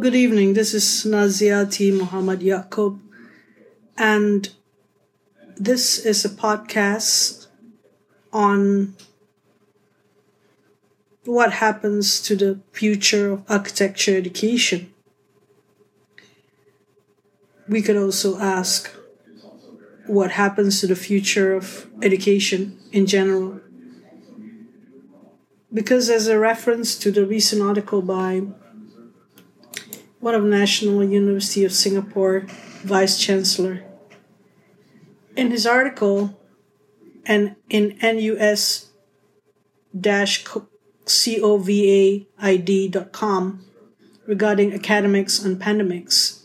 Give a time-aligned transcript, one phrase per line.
[0.00, 0.54] good evening.
[0.54, 3.00] This is Naziaty Muhammad Yaacob,
[3.96, 4.48] and
[5.56, 7.48] this is a podcast
[8.32, 8.94] on
[11.24, 14.94] what happens to the future of architecture education.
[17.68, 18.94] We could also ask
[20.06, 23.60] what happens to the future of education in general.
[25.74, 28.42] Because, as a reference to the recent article by
[30.20, 32.46] one of National University of Singapore
[32.82, 33.84] Vice Chancellor,
[35.36, 36.38] in his article
[37.24, 38.90] and in NUS
[41.08, 42.26] covaid.com
[44.26, 46.42] regarding academics and pandemics,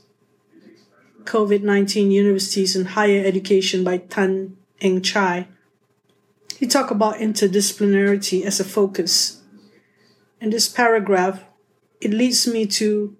[1.23, 5.47] COVID 19 universities and higher education by Tan Eng Chye.
[6.57, 9.41] He talked about interdisciplinarity as a focus.
[10.39, 11.43] In this paragraph,
[11.99, 13.17] it leads me to,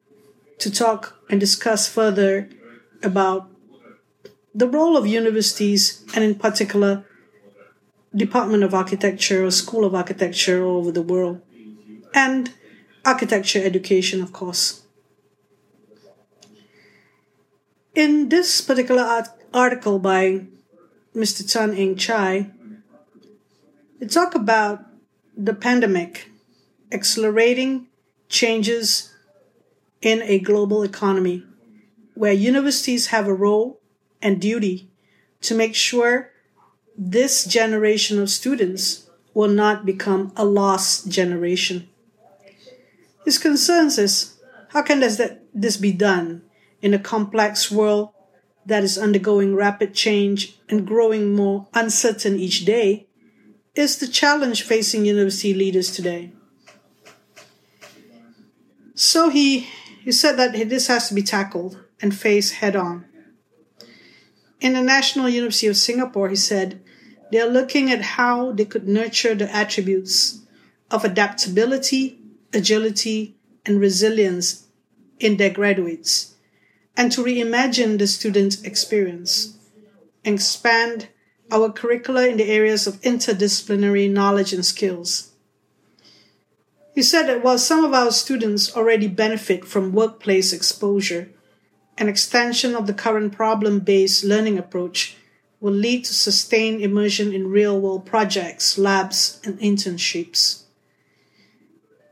[0.64, 2.50] to talk and discuss further
[3.04, 3.50] about
[4.56, 7.06] the role of universities and, in particular,
[8.16, 11.42] Department of Architecture or School of Architecture all over the world,
[12.14, 12.54] and
[13.04, 14.84] architecture education, of course.
[17.96, 20.46] In this particular art- article by
[21.16, 21.44] Mr.
[21.52, 22.52] Tan Eng Chye,
[24.00, 24.86] they talk about
[25.36, 26.30] the pandemic
[26.92, 27.88] accelerating
[28.30, 29.13] changes
[30.04, 31.44] in a global economy
[32.14, 33.82] where universities have a role
[34.22, 34.92] and duty
[35.42, 36.30] to make sure
[36.96, 41.90] this generation of students will not become a lost generation.
[43.26, 44.38] His concerns is
[44.70, 45.20] how can this,
[45.54, 46.44] this be done
[46.82, 48.10] in a complex world
[48.66, 53.08] that is undergoing rapid change and growing more uncertain each day
[53.74, 56.32] is the challenge facing university leaders today.
[58.96, 59.68] So he,
[60.04, 63.06] he said that this has to be tackled and faced head on.
[64.60, 66.82] In the National University of Singapore, he said,
[67.32, 70.42] they are looking at how they could nurture the attributes
[70.92, 72.20] of adaptability,
[72.54, 73.36] agility,
[73.66, 74.68] and resilience
[75.20, 76.36] in their graduates,
[76.98, 79.58] and to reimagine the student experience,
[80.26, 81.08] expand
[81.50, 85.33] our curricula in the areas of interdisciplinary knowledge and skills.
[86.94, 91.30] He said that while some of our students already benefit from workplace exposure,
[91.98, 95.18] an extension of the current problem based learning approach
[95.60, 100.64] will lead to sustained immersion in real world projects, labs, and internships.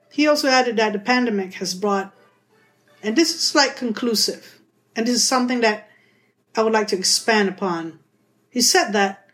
[0.09, 2.13] He also added that the pandemic has brought,
[3.03, 4.59] and this is like conclusive,
[4.95, 5.89] and this is something that
[6.55, 7.99] I would like to expand upon.
[8.49, 9.29] He said that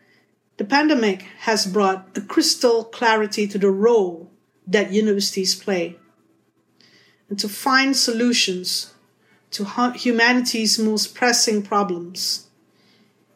[0.58, 4.30] the pandemic has brought a crystal clarity to the role
[4.68, 5.96] that universities play
[7.28, 8.94] and to find solutions
[9.50, 12.48] to humanity's most pressing problems.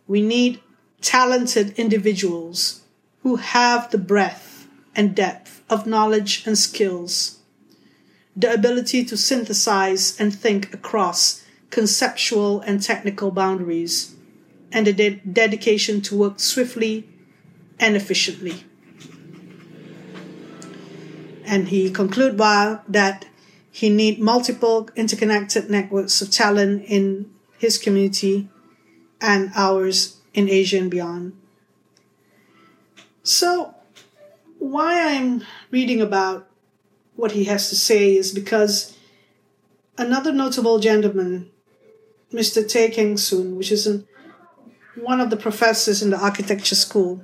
[0.06, 0.60] We need
[1.00, 2.82] talented individuals
[3.22, 7.38] who have the breadth and depth of knowledge and skills,
[8.36, 14.14] the ability to synthesize and think across conceptual and technical boundaries,
[14.70, 17.08] and a de- dedication to work swiftly
[17.78, 18.64] and efficiently.
[21.52, 23.26] And he concluded by that
[23.70, 28.48] he need multiple interconnected networks of talent in his community
[29.20, 31.36] and ours in Asia and beyond.
[33.22, 33.74] So,
[34.60, 36.48] why I'm reading about
[37.16, 38.96] what he has to say is because
[39.98, 41.50] another notable gentleman,
[42.32, 42.66] Mr.
[42.66, 44.08] Tay Keng Soon, which is an,
[44.94, 47.22] one of the professors in the architecture school,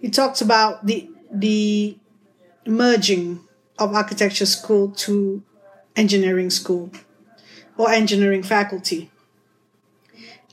[0.00, 1.99] he talks about the the
[2.66, 3.40] merging
[3.78, 5.42] of architecture school to
[5.96, 6.90] engineering school
[7.76, 9.10] or engineering faculty.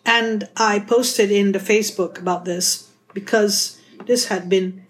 [0.06, 4.85] And I posted in the Facebook about this because this had been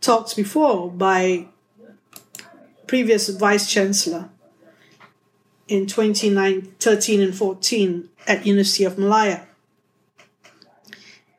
[0.00, 1.48] talked before by
[2.86, 4.28] previous vice chancellor
[5.66, 9.46] in 2013 and 14 at University of Malaya.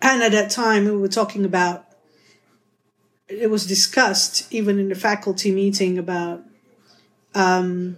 [0.02, 1.85] And at that time, we were talking about,
[3.27, 6.44] it was discussed even in the faculty meeting about
[7.33, 7.98] um,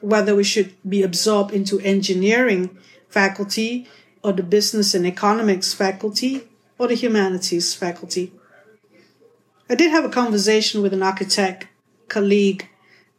[0.00, 2.76] whether we should be absorbed into engineering
[3.08, 3.88] faculty
[4.22, 6.48] or the business and economics faculty
[6.78, 8.32] or the humanities faculty.
[9.68, 11.68] I did have a conversation with an architect
[12.08, 12.68] colleague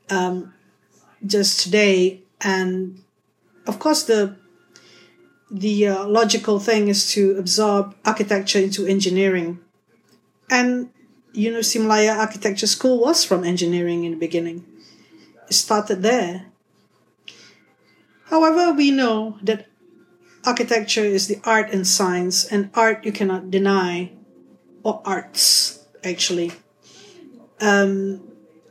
[0.10, 0.54] um,
[1.26, 3.02] just today, and
[3.66, 4.36] of course, the
[5.50, 9.60] the uh, logical thing is to absorb architecture into engineering.
[10.50, 10.90] And
[11.34, 14.66] University Malaya Architecture School was from engineering in the beginning.
[15.48, 16.48] It started there.
[18.26, 19.68] However, we know that
[20.46, 24.12] architecture is the art and science, and art you cannot deny,
[24.84, 26.52] or arts actually.
[27.60, 28.22] Um,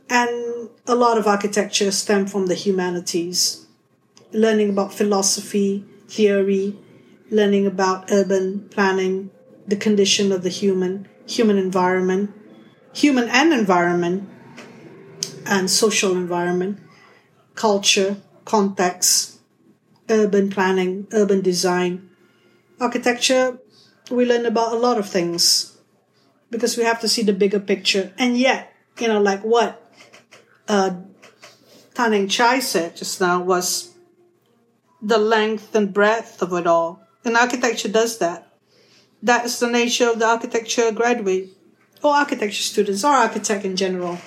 [0.09, 3.65] and a lot of architecture stem from the humanities,
[4.33, 6.75] learning about philosophy, theory,
[7.29, 9.31] learning about urban planning,
[9.65, 12.33] the condition of the human, human environment,
[12.93, 14.29] human and environment,
[15.45, 16.79] and social environment,
[17.55, 19.39] culture, context,
[20.09, 22.09] urban planning, urban design.
[22.79, 23.59] Architecture,
[24.09, 25.77] we learn about a lot of things
[26.49, 28.13] because we have to see the bigger picture.
[28.17, 29.81] And yet, you know, like what
[30.67, 30.95] uh,
[31.93, 33.93] Tan Chye said just now was
[35.01, 37.01] the length and breadth of it all.
[37.23, 38.47] And architecture does that.
[39.23, 41.49] That is the nature of the architecture graduate
[42.03, 44.17] or architecture students or architect in general.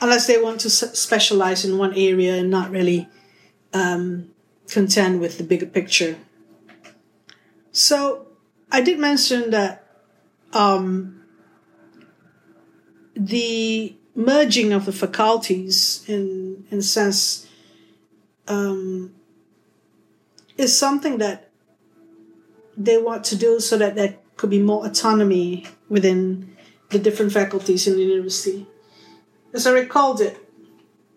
[0.00, 3.08] Unless they want to specialize in one area and not really
[3.72, 4.30] um,
[4.68, 6.16] contend with the bigger picture.
[7.72, 8.28] So
[8.70, 9.84] I did mention that
[10.52, 11.22] um,
[13.14, 17.46] the merging of the faculties in in a sense
[18.46, 19.14] um,
[20.56, 21.50] is something that
[22.76, 26.56] they want to do so that there could be more autonomy within
[26.88, 28.66] the different faculties in the university.
[29.52, 30.38] As I recalled it,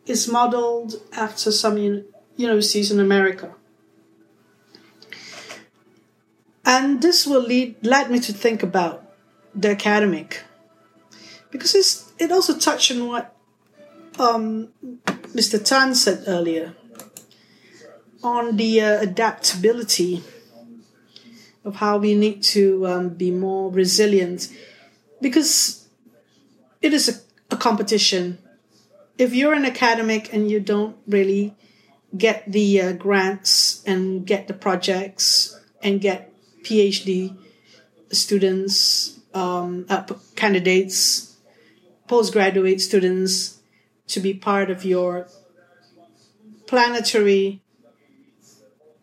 [0.05, 1.77] is modeled after some
[2.35, 3.55] universities in America.
[6.65, 9.03] And this will lead led me to think about
[9.53, 10.43] the academic.
[11.51, 13.35] Because it's, it also touched on what
[14.19, 14.69] um,
[15.35, 15.63] Mr.
[15.63, 16.75] Tan said earlier
[18.23, 20.23] on the uh, adaptability
[21.63, 24.49] of how we need to um, be more resilient
[25.21, 25.87] because
[26.81, 28.39] it is a, a competition.
[29.17, 31.55] If you're an academic and you don't really
[32.17, 37.37] get the uh, grants and get the projects and get PhD
[38.11, 40.03] students, um, uh,
[40.35, 41.37] candidates,
[42.07, 43.59] postgraduate students
[44.07, 45.27] to be part of your
[46.67, 47.61] planetary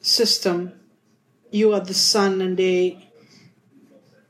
[0.00, 0.72] system.
[1.50, 3.08] You are the sun and they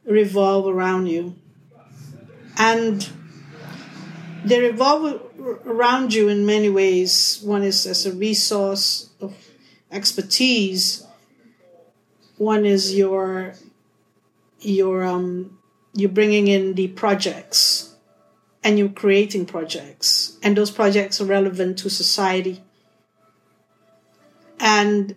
[0.05, 1.37] revolve around you.
[2.57, 3.09] And
[4.45, 5.23] they revolve
[5.67, 7.41] around you in many ways.
[7.43, 9.35] One is as a resource of
[9.91, 11.07] expertise.
[12.37, 13.55] One is your
[14.61, 15.59] your um
[15.95, 17.95] you're bringing in the projects
[18.63, 22.63] and you're creating projects and those projects are relevant to society
[24.59, 25.15] and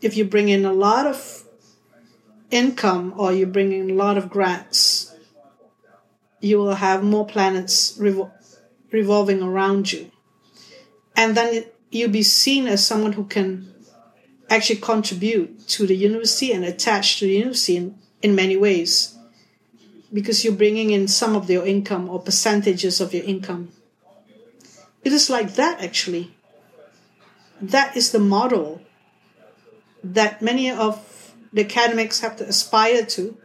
[0.00, 1.44] if you bring in a lot of
[2.50, 5.10] income or you bring in a lot of grants
[6.40, 8.32] you will have more planets revol-
[8.90, 10.10] revolving around you.
[11.14, 13.72] And then you'll be seen as someone who can
[14.48, 19.16] actually contribute to the university and attach to the university in, in many ways
[20.12, 23.70] because you're bringing in some of your income or percentages of your income.
[25.04, 26.34] It is like that actually.
[27.60, 28.82] That is the model
[30.02, 33.36] that many of the academics have to aspire to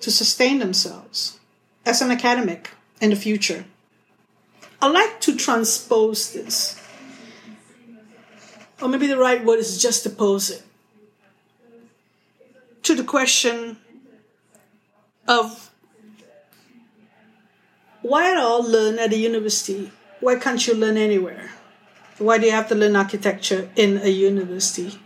[0.00, 1.38] to sustain themselves
[1.86, 2.70] as an academic
[3.00, 3.64] in the future.
[4.80, 6.78] I like to transpose this.
[8.80, 10.62] Or maybe the right word is just oppose it
[12.82, 13.76] to the question
[15.28, 15.70] of
[18.02, 19.92] why at all learn at a university?
[20.18, 21.50] Why can't you learn anywhere?
[22.18, 24.98] Why do you have to learn architecture in a university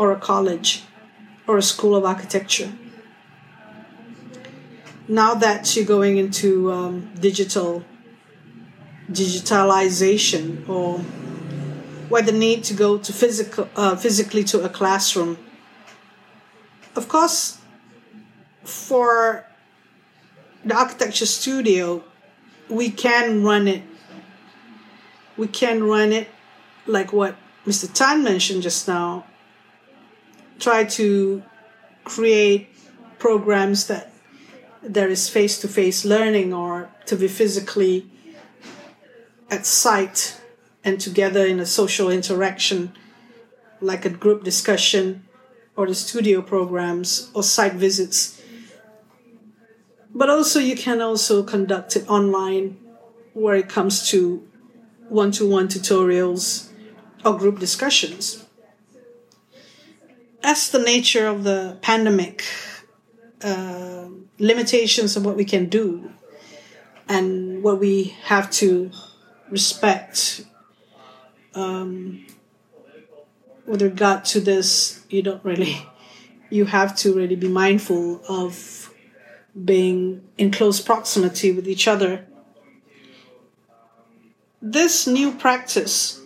[0.00, 0.82] or a college
[1.46, 2.72] or a school of architecture?
[5.06, 7.84] Now that you're going into um, digital
[9.12, 10.98] digitalization or
[12.08, 15.36] why the need to go to physical uh, physically to a classroom
[16.94, 17.58] of course
[18.62, 19.44] for
[20.64, 22.04] the architecture studio
[22.68, 23.82] we can run it
[25.36, 26.28] we can run it
[26.86, 27.34] like what
[27.66, 29.24] mr tan mentioned just now
[30.60, 31.42] try to
[32.04, 32.68] create
[33.18, 34.12] programs that
[34.82, 38.10] there is face-to-face learning or to be physically
[39.50, 40.40] at site
[40.84, 42.92] and together in a social interaction,
[43.80, 45.26] like a group discussion
[45.76, 48.40] or the studio programs or site visits.
[50.14, 52.78] But also, you can also conduct it online
[53.32, 54.46] where it comes to
[55.08, 56.68] one to one tutorials
[57.24, 58.46] or group discussions.
[60.42, 62.44] As the nature of the pandemic,
[63.42, 66.10] uh, limitations of what we can do,
[67.08, 68.90] and what we have to
[69.50, 70.46] respect
[71.54, 72.24] um,
[73.66, 75.86] with regard to this, you don't really,
[76.50, 78.94] you have to really be mindful of
[79.64, 82.26] being in close proximity with each other.
[84.62, 86.20] This new practice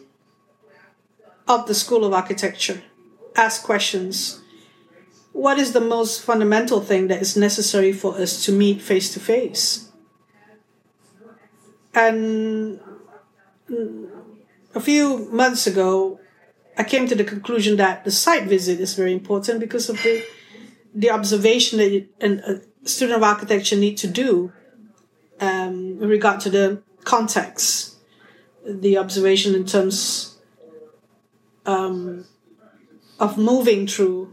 [1.48, 2.82] of the School of Architecture
[3.36, 4.40] asks questions.
[5.32, 9.20] What is the most fundamental thing that is necessary for us to meet face to
[9.20, 9.90] face?
[11.94, 12.80] And
[14.74, 16.20] a few months ago,
[16.76, 20.24] I came to the conclusion that the site visit is very important because of the
[20.94, 24.52] the observation that a student of architecture need to do
[25.40, 27.96] um, with regard to the context,
[28.64, 30.38] the observation in terms
[31.66, 32.26] um,
[33.24, 34.30] of moving through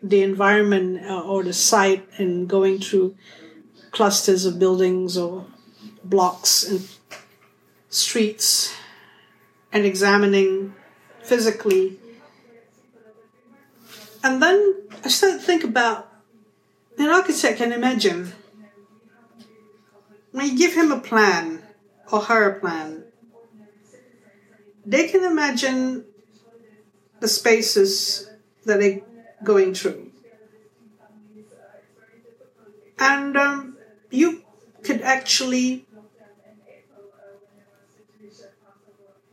[0.00, 3.16] the environment uh, or the site and going through
[3.90, 5.44] clusters of buildings or
[6.04, 6.88] blocks and
[7.90, 8.76] streets
[9.72, 10.74] and examining
[11.22, 11.98] physically.
[14.22, 14.58] And then
[15.04, 16.12] I started to think about
[16.98, 18.32] an architect can imagine
[20.30, 21.62] when you give him a plan
[22.12, 23.04] or her a plan,
[24.84, 26.05] they can imagine
[27.20, 28.28] the spaces
[28.64, 29.00] that they're
[29.44, 30.10] going through.
[32.98, 33.76] And um,
[34.10, 34.42] you
[34.82, 35.86] could actually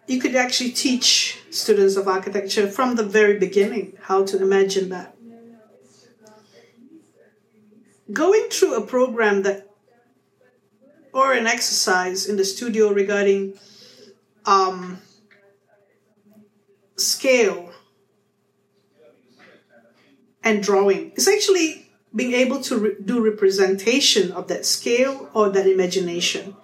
[0.07, 5.15] you could actually teach students of architecture from the very beginning how to imagine that.
[8.11, 9.69] Going through a program that,
[11.13, 13.57] or an exercise in the studio regarding
[14.45, 14.99] um,
[16.97, 17.72] scale
[20.43, 25.67] and drawing is actually being able to re- do representation of that scale or that
[25.67, 26.55] imagination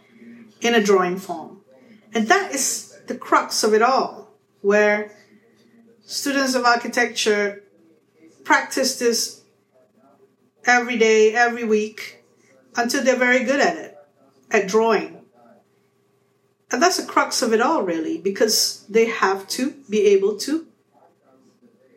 [0.62, 1.62] in a drawing form.
[2.14, 4.32] And that is the crux of it all,
[4.62, 5.12] where
[6.04, 7.64] students of architecture
[8.44, 9.42] practice this
[10.66, 12.24] every day, every week,
[12.76, 13.98] until they're very good at it,
[14.52, 15.22] at drawing.
[16.72, 20.68] And that's the crux of it all, really, because they have to be able to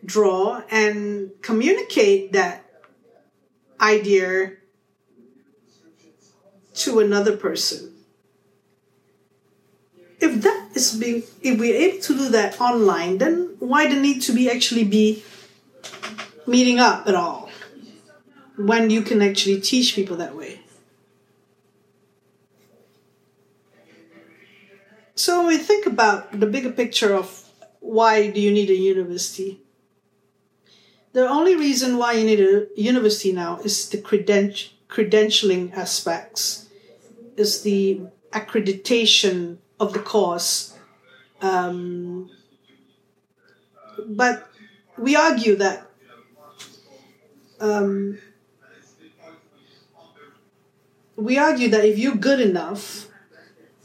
[0.05, 2.65] draw and communicate that
[3.81, 4.53] idea
[6.75, 7.95] to another person.
[10.21, 14.23] If that is being if we're able to do that online then why the need
[14.23, 15.25] to be actually be
[16.47, 17.51] meeting up at all?
[18.57, 20.61] When you can actually teach people that way.
[25.15, 27.49] So when we think about the bigger picture of
[27.81, 29.61] why do you need a university
[31.13, 36.69] the only reason why you need a university now is the creden- credentialing aspects
[37.37, 38.01] is the
[38.33, 40.77] accreditation of the course.
[41.41, 42.31] Um,
[44.07, 44.49] but
[44.97, 45.87] we argue that
[47.61, 48.19] um,
[51.17, 53.09] we argue that if you're good enough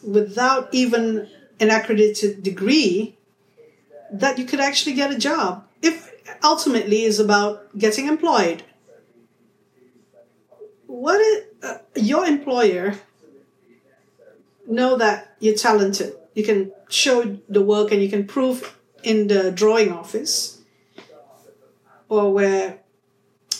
[0.03, 1.29] without even
[1.59, 3.17] an accredited degree,
[4.11, 5.67] that you could actually get a job.
[5.81, 6.11] If
[6.43, 8.63] ultimately is about getting employed,
[10.85, 12.95] what is, uh, your employer
[14.67, 16.13] know that you're talented.
[16.33, 20.61] You can show the work and you can prove in the drawing office
[22.09, 22.79] or where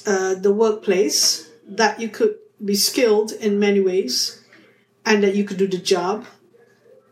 [0.06, 4.44] uh, the workplace that you could be skilled in many ways
[5.06, 6.26] and that you could do the job.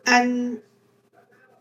[0.06, 0.62] And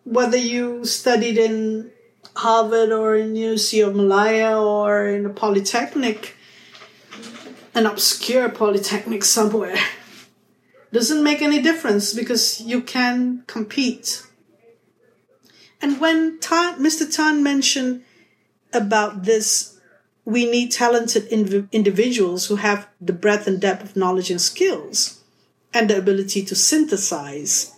[0.04, 1.90] whether you studied in
[2.36, 6.36] Harvard or in of Malaya or in a polytechnic,
[7.74, 9.76] an obscure polytechnic somewhere
[10.92, 14.24] doesn't make any difference because you can compete.
[15.82, 17.04] And when Mr.
[17.12, 18.04] Tan mentioned
[18.72, 19.78] about this,
[20.24, 25.20] we need talented inv- individuals who have the breadth and depth of knowledge and skills
[25.74, 27.72] and the ability to synthesize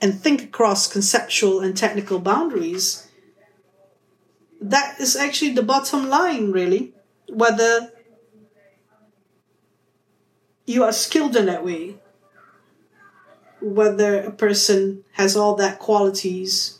[0.00, 3.06] and think across conceptual and technical boundaries.
[4.62, 6.94] That is actually the bottom line, really.
[7.28, 7.90] Whether
[10.66, 11.96] you are skilled in that way.
[13.60, 16.78] Whether a person has all that qualities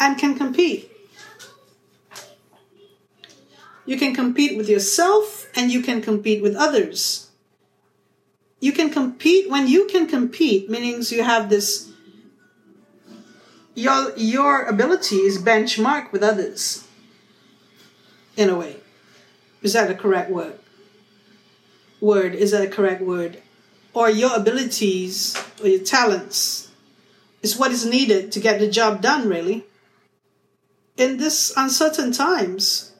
[0.00, 0.90] and can compete.
[3.84, 7.30] You can compete with yourself and you can compete with others.
[8.60, 11.87] You can compete when you can compete, meaning you have this
[13.78, 16.86] your your ability is benchmarked with others
[18.36, 18.76] in a way.
[19.62, 20.58] Is that a correct word?
[22.00, 23.42] word is that a correct word
[23.92, 26.70] or your abilities or your talents
[27.42, 29.64] is what is needed to get the job done really
[30.98, 32.92] in this uncertain times,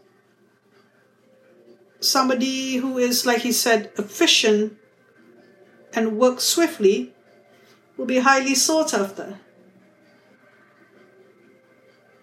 [2.00, 4.78] somebody who is, like he said, efficient
[5.92, 7.12] and works swiftly
[7.96, 9.40] will be highly sought after.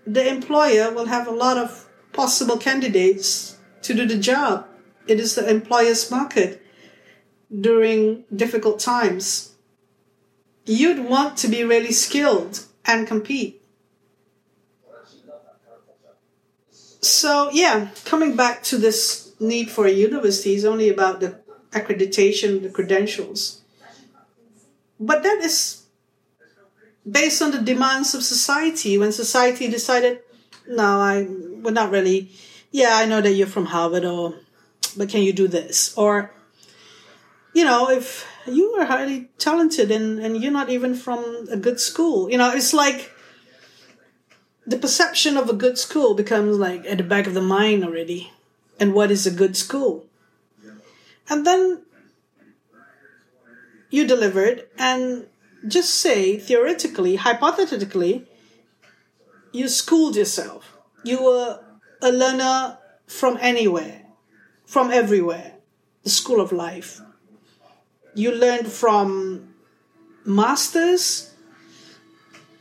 [0.05, 4.67] The employer will have a lot of possible candidates to do the job.
[5.07, 6.61] It is the employer's market
[7.49, 9.53] during difficult times.
[10.65, 13.61] You'd want to be really skilled and compete.
[17.01, 21.39] So, yeah, coming back to this need for a university is only about the
[21.71, 23.61] accreditation, the credentials.
[24.99, 25.84] But that is
[27.09, 28.97] based on the demands of society.
[28.97, 30.19] When society decided,
[30.67, 32.31] no, I, we're not really,
[32.71, 34.35] yeah, I know that you're from Harvard, or,
[34.97, 35.95] but can you do this?
[35.97, 36.31] Or,
[37.53, 41.79] you know, if you are highly talented and, and you're not even from a good
[41.79, 43.11] school, you know, it's like
[44.67, 48.31] the perception of a good school becomes like at the back of the mind already.
[48.79, 50.05] And what is a good school?
[51.29, 51.83] And then
[53.89, 55.27] you delivered, and
[55.67, 58.25] just say theoretically, hypothetically,
[59.51, 60.77] you schooled yourself.
[61.03, 61.63] You were
[62.01, 64.01] a learner from anywhere,
[64.65, 65.53] from everywhere,
[66.03, 67.01] the school of life.
[68.13, 69.53] You learned from
[70.25, 71.33] masters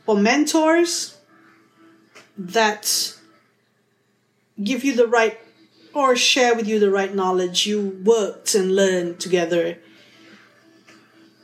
[0.05, 1.17] or mentors
[2.37, 3.15] that
[4.61, 5.39] give you the right
[5.93, 7.65] or share with you the right knowledge.
[7.65, 9.77] You worked and learned together.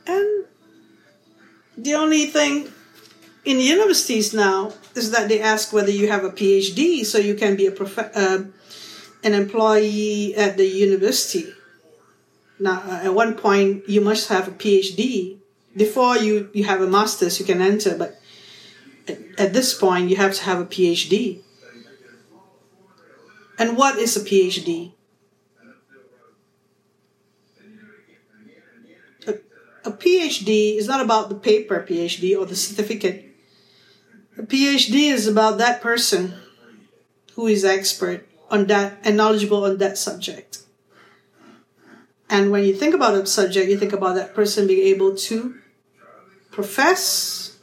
[0.06, 0.44] And
[1.76, 2.68] the only thing
[3.44, 7.56] in universities now is that they ask whether you have a PhD so you can
[7.56, 8.44] be a prof- uh,
[9.24, 11.52] an employee at the university.
[12.58, 15.38] Now, uh, at one point, you must have a PhD
[15.76, 17.40] before you, you have a master's.
[17.40, 18.20] You can enter, but
[19.08, 21.40] at, at this point, you have to have a PhD.
[23.58, 24.92] And what is a PhD?
[29.84, 33.26] A, PhD is not about the paper PhD or the certificate.
[34.38, 36.34] A PhD is about that person
[37.34, 40.62] who is expert on that and knowledgeable on that subject.
[42.30, 45.54] And when you think about a subject, you think about that person being able to
[46.50, 47.58] profess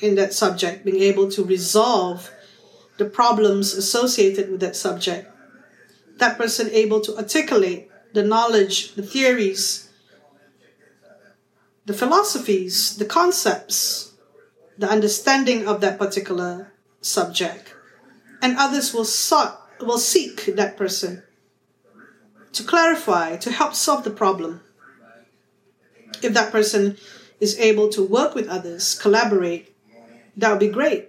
[0.00, 2.30] in that subject, being able to resolve
[2.96, 5.30] the problems associated with that subject.
[6.16, 9.89] That person able to articulate the knowledge, the theories,
[11.86, 14.14] the philosophies, the concepts,
[14.78, 17.74] the understanding of that particular subject.
[18.42, 21.22] And others will sought, will seek that person
[22.52, 24.60] to clarify, to help solve the problem.
[26.22, 26.96] If that person
[27.38, 29.74] is able to work with others, collaborate,
[30.36, 31.08] that would be great.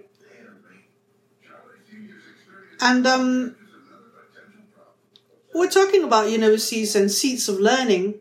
[2.80, 3.56] And um,
[5.54, 8.14] we're talking about universities and seats of learning,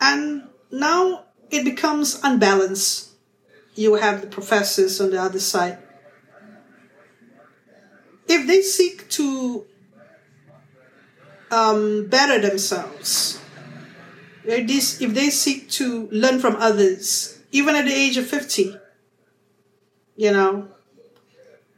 [0.00, 3.10] and now it becomes unbalanced.
[3.74, 5.78] You have the professors on the other side.
[8.26, 9.64] If they seek to
[11.50, 13.40] um, better themselves,
[14.44, 18.76] if they seek to learn from others, even at the age of 50,
[20.16, 20.68] you know,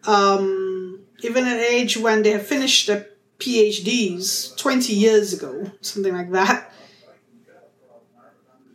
[0.06, 3.06] um, even at an age when they have finished their
[3.38, 6.72] PhDs 20 years ago, something like that,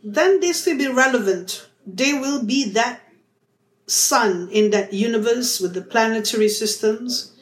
[0.06, 1.68] then they still be relevant.
[1.84, 3.02] They will be that
[3.88, 7.32] sun in that universe with the planetary systems,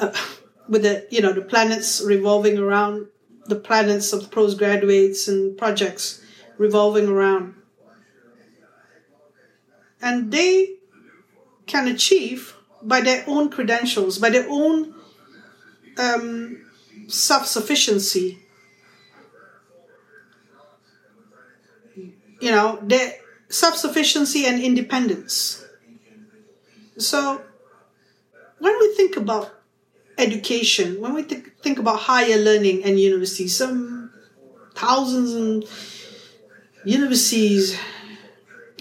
[0.00, 0.12] uh,
[0.68, 3.08] with the you know the planets revolving around
[3.46, 6.22] the planets of postgraduates and projects
[6.56, 7.54] revolving around,
[10.00, 10.76] and they
[11.66, 14.94] can achieve by their own credentials, by their own
[15.98, 16.64] um,
[17.08, 18.43] self sufficiency.
[22.44, 23.14] You know, their
[23.48, 25.64] self sufficiency and independence.
[26.98, 27.40] So,
[28.58, 29.50] when we think about
[30.18, 34.10] education, when we th- think about higher learning and universities, some
[34.74, 35.64] thousands and
[36.84, 37.78] universities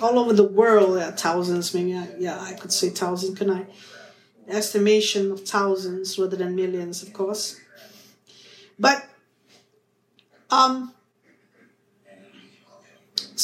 [0.01, 3.65] all over the world, yeah, thousands, maybe, yeah, I could say thousands, can I?
[4.49, 7.61] Estimation of thousands rather than millions, of course.
[8.77, 9.07] But
[10.51, 10.93] um,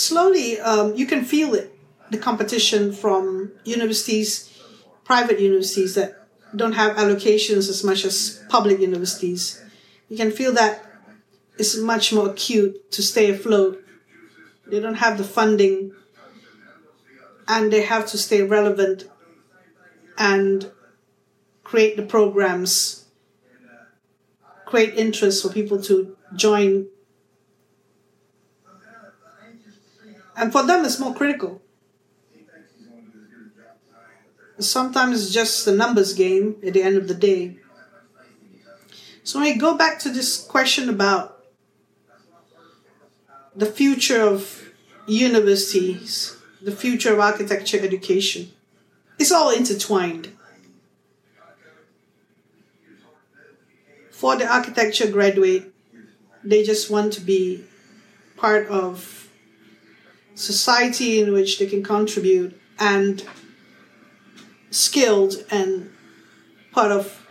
[0.09, 1.73] slowly, um, you can feel it
[2.11, 4.49] the competition from universities,
[5.03, 9.61] private universities that don't have allocations as much as public universities.
[10.09, 10.83] You can feel that
[11.57, 13.83] it's much more acute to stay afloat.
[14.65, 15.93] They don't have the funding
[17.47, 19.09] and they have to stay relevant
[20.17, 20.71] and
[21.63, 23.05] create the programs,
[24.65, 26.87] create interest for people to join.
[30.39, 31.61] And for them, it's more critical.
[34.57, 37.57] Sometimes it's just a numbers game at the end of the day.
[39.23, 41.43] So we go back to this question about
[43.53, 44.71] the future of
[45.07, 48.51] universities, the future of architecture education.
[49.19, 50.29] It's all intertwined.
[54.09, 55.73] For the architecture graduate,
[56.45, 57.65] they just want to be
[58.37, 59.28] part of
[60.39, 63.25] society in which they can contribute and
[64.71, 65.91] skilled and
[66.71, 67.27] part of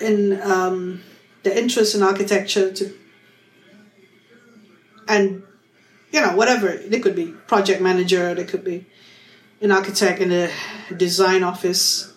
[0.00, 1.02] in um,
[1.44, 2.92] the interest in architecture to
[5.06, 5.44] and
[6.12, 6.76] you know whatever.
[6.76, 8.86] They could be project manager they could be
[9.60, 10.50] an architect in a
[10.96, 12.12] design office.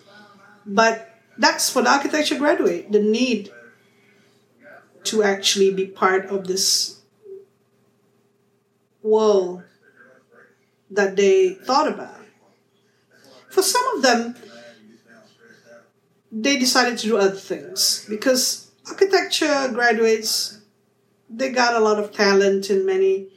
[0.66, 3.52] But that's for the architecture graduate the need
[5.04, 7.00] to actually be part of this
[9.02, 9.62] world
[10.90, 12.20] that they thought about.
[13.50, 14.36] For some of them
[16.30, 18.04] they decided to do other things.
[18.08, 20.60] Because architecture graduates
[21.30, 23.28] they got a lot of talent and many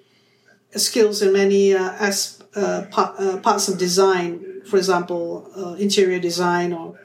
[0.71, 4.61] skills in many uh, as, uh, uh, parts of design.
[4.65, 6.99] For example uh, interior design or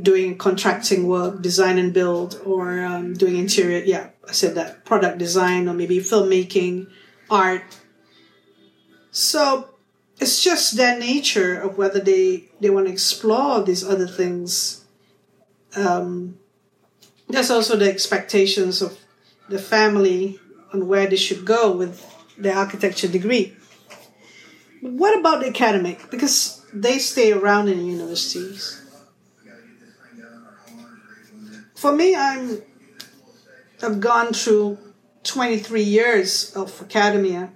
[0.00, 5.18] doing contracting work design and build or um, doing interior yeah i said that product
[5.18, 6.86] design or maybe filmmaking
[7.30, 7.62] art
[9.12, 9.68] so
[10.18, 14.84] it's just their nature of whether they they want to explore these other things
[15.76, 16.38] um,
[17.28, 18.98] there's also the expectations of
[19.48, 20.38] the family
[20.72, 22.04] on where they should go with
[22.38, 23.56] their architecture degree.
[24.80, 26.10] What about the academic?
[26.10, 28.80] Because they stay around in universities.
[31.74, 32.62] For me, I'm
[33.82, 34.78] I've gone through
[35.24, 37.50] 23 years of academia.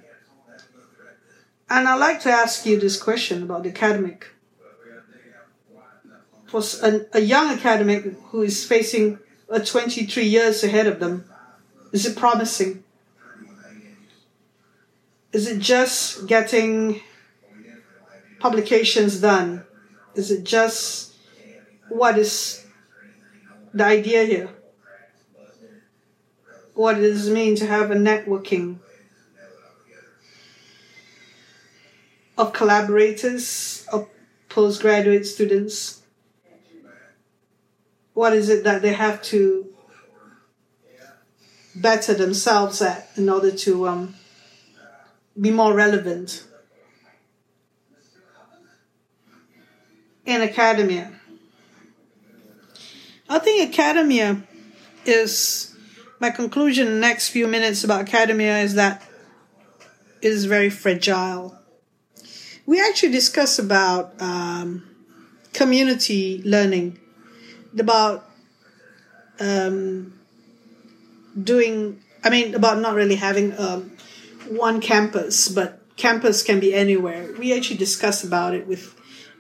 [1.69, 4.29] And I'd like to ask you this question about the academic
[6.47, 6.63] for
[7.13, 11.25] a, young academic who is facing a 23 years ahead of them?
[11.93, 12.85] Is it promising?
[15.33, 17.01] Is it just getting
[18.39, 19.65] publications done?
[20.15, 21.15] Is it just
[21.89, 22.65] what is
[23.75, 24.51] the idea here?
[26.75, 28.79] What does it mean to have a networking
[32.37, 34.09] of collaborators, of
[34.49, 36.03] postgraduate students?
[38.17, 39.67] what is it that they have to
[41.75, 44.15] better themselves at in order to um,
[45.39, 46.43] be more relevant
[50.25, 51.13] in academia.
[53.29, 54.43] I think academia
[55.05, 55.77] is
[56.19, 59.03] my conclusion in the next few minutes about academia is that
[60.23, 61.55] it is very fragile.
[62.67, 64.83] We actually discuss about um,
[65.53, 66.99] community learning
[67.79, 68.29] about
[69.39, 70.19] um,
[71.41, 73.93] doing, I mean, about not really having um,
[74.49, 77.33] one campus, but campus can be anywhere.
[77.39, 78.95] We actually discuss about it with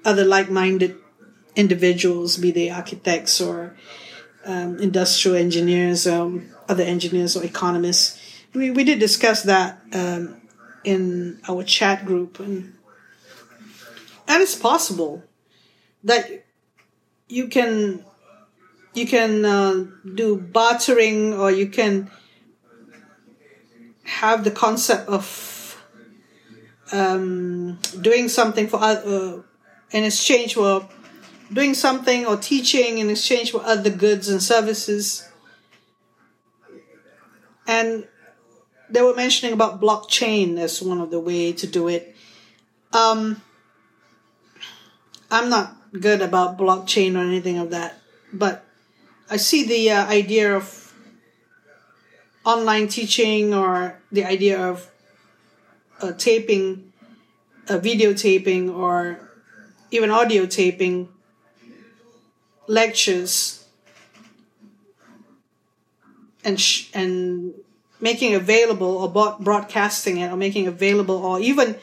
[0.04, 0.96] other like-minded
[1.56, 3.76] individuals, be they architects or
[4.44, 8.20] um, industrial engineers, um, other engineers or economists.
[8.54, 10.40] We, we did discuss that um,
[10.84, 12.75] in our chat group, and
[14.28, 15.22] and it's possible
[16.04, 16.44] that
[17.28, 18.04] you can
[18.94, 19.84] you can uh,
[20.14, 22.10] do bartering or you can
[24.04, 25.84] have the concept of
[26.92, 29.42] um, doing something for uh,
[29.90, 30.88] in exchange for
[31.52, 35.28] doing something or teaching in exchange for other goods and services.
[37.66, 38.06] And
[38.88, 42.14] they were mentioning about blockchain as one of the way to do it.
[42.92, 43.42] Um,
[45.30, 47.98] i'm not good about blockchain or anything of that
[48.32, 48.66] but
[49.28, 50.94] I see the uh, idea of
[52.44, 54.88] online teaching or the idea of
[56.00, 56.92] uh, taping,
[57.68, 59.18] uh, videotaping, or
[59.90, 61.08] even audio taping
[62.68, 63.66] lectures
[66.44, 67.54] and sh- and
[68.00, 71.74] making available or broadcasting it or making available or even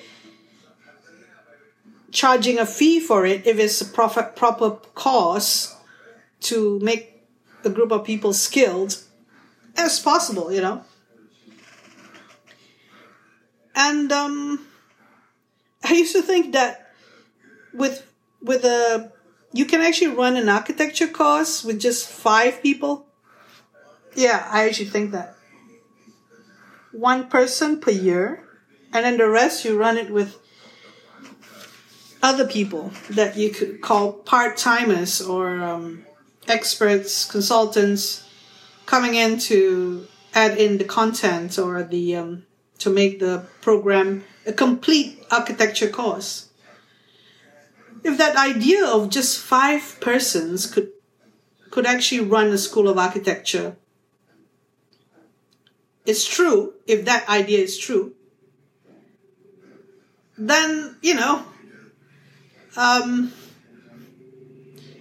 [2.13, 5.75] charging a fee for it if it's a proper proper cause
[6.39, 7.25] to make
[7.65, 8.97] a group of people skilled
[9.75, 10.85] as possible, you know.
[13.75, 14.65] And um,
[15.83, 16.93] I used to think that
[17.73, 18.05] with
[18.41, 19.11] with a
[19.51, 23.07] you can actually run an architecture course with just five people.
[24.15, 25.35] Yeah, I actually think that.
[26.91, 28.47] One person per year,
[28.93, 30.37] and then the rest you run it with
[32.23, 36.05] other people that you could call part timers or um,
[36.47, 38.27] experts, consultants
[38.85, 42.45] coming in to add in the content or the um,
[42.79, 46.49] to make the program a complete architecture course.
[48.03, 50.91] If that idea of just five persons could
[51.71, 53.75] could actually run a school of architecture,
[56.05, 56.73] it's true.
[56.87, 58.13] If that idea is true,
[60.37, 61.45] then you know
[62.75, 63.31] um,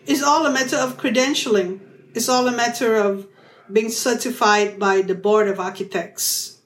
[0.06, 1.80] it's all a matter of credentialing.
[2.14, 3.26] It's all a matter of
[3.72, 6.58] being certified by the board of architects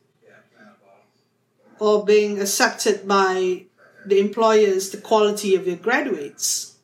[1.78, 3.66] or being accepted by
[4.06, 6.76] the employers, the quality of your graduates.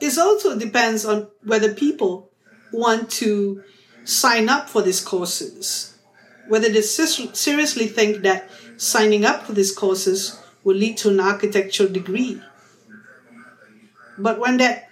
[0.00, 2.30] It also depends on whether people
[2.72, 3.62] want to
[4.04, 5.98] sign up for these courses,
[6.48, 11.88] whether they seriously think that signing up for these courses will lead to an architectural
[11.88, 12.40] degree.
[14.22, 14.88] But when that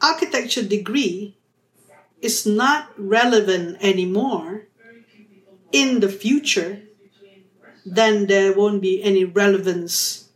[0.00, 1.36] architecture degree
[2.20, 4.66] is not relevant anymore
[5.72, 6.82] in the future,
[7.84, 10.28] then there won't be any relevance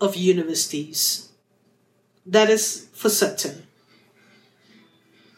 [0.00, 1.30] of universities.
[2.26, 3.66] That is for certain.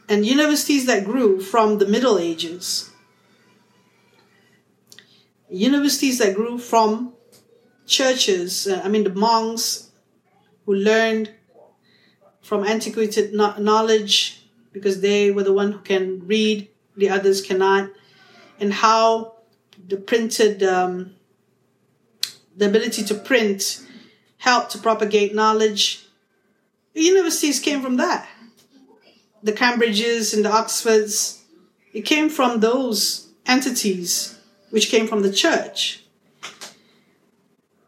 [0.08, 2.90] And universities that grew from the Middle Ages,
[5.48, 7.14] universities that grew from
[7.86, 9.90] churches, uh, I mean, the monks
[10.66, 11.30] who learned
[12.42, 17.90] from antiquated knowledge because they were the one who can read, the others cannot,
[18.58, 19.34] and how
[19.88, 21.14] the printed, um,
[22.56, 23.86] the ability to print
[24.38, 26.06] helped to propagate knowledge.
[26.94, 28.28] Universities came from that.
[29.42, 31.44] The Cambridges and the Oxfords,
[31.92, 34.38] it came from those entities
[34.70, 36.04] which came from the church.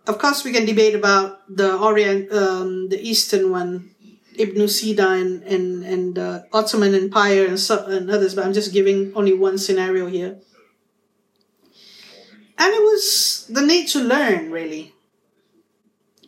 [0.06, 3.93] Of course, we can debate about the Orient, um, the Eastern one,
[4.36, 8.72] Ibn Sina and and and uh, Ottoman Empire and, so, and others, but I'm just
[8.72, 10.38] giving only one scenario here.
[12.56, 14.94] And it was the need to learn, really.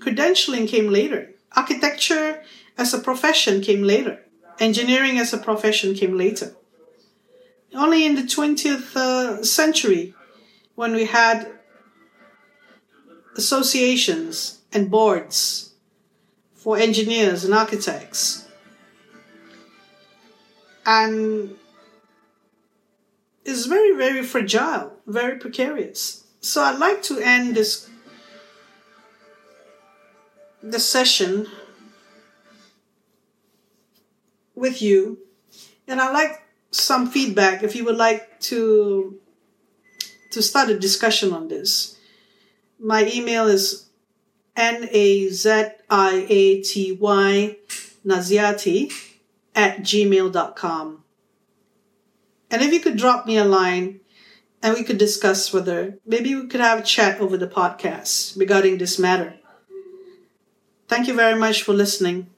[0.00, 1.32] Credentialing came later.
[1.54, 2.42] Architecture
[2.76, 4.20] as a profession came later.
[4.58, 6.54] Engineering as a profession came later.
[7.74, 10.14] Only in the 20th uh, century,
[10.74, 11.50] when we had
[13.36, 15.72] associations and boards
[16.66, 18.44] for engineers and architects.
[20.84, 21.54] And
[23.44, 26.24] is very, very fragile, very precarious.
[26.40, 27.88] So I'd like to end this
[30.60, 31.46] the session
[34.56, 35.18] with you,
[35.86, 39.20] and I'd like some feedback if you would like to
[40.32, 41.96] to start a discussion on this.
[42.80, 43.85] My email is
[44.56, 47.56] N A Z I A T Y
[48.04, 48.92] Naziaty
[49.54, 51.04] at gmail.com.
[52.50, 54.00] And if you could drop me a line
[54.62, 58.78] and we could discuss whether maybe we could have a chat over the podcast regarding
[58.78, 59.34] this matter.
[60.88, 62.28] Thank you very much for listening.